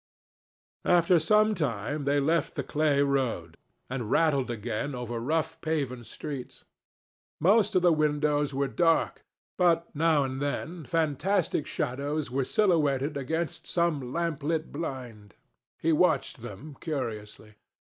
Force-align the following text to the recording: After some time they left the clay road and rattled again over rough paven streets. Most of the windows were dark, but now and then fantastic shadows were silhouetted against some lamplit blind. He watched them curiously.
After 0.89 1.19
some 1.19 1.53
time 1.53 2.05
they 2.05 2.19
left 2.19 2.55
the 2.55 2.63
clay 2.63 3.03
road 3.03 3.55
and 3.87 4.09
rattled 4.09 4.49
again 4.49 4.95
over 4.95 5.19
rough 5.19 5.61
paven 5.61 6.03
streets. 6.03 6.65
Most 7.39 7.75
of 7.75 7.83
the 7.83 7.93
windows 7.93 8.51
were 8.51 8.67
dark, 8.67 9.23
but 9.59 9.95
now 9.95 10.23
and 10.23 10.41
then 10.41 10.85
fantastic 10.85 11.67
shadows 11.67 12.31
were 12.31 12.43
silhouetted 12.45 13.15
against 13.15 13.67
some 13.67 14.11
lamplit 14.11 14.71
blind. 14.71 15.35
He 15.77 15.93
watched 15.93 16.41
them 16.41 16.77
curiously. 16.81 17.57